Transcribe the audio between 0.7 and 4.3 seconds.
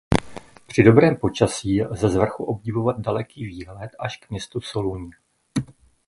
dobrém počasí lze z vrchu obdivovat daleký výhled až k